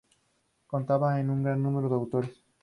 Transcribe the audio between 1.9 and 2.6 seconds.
autores.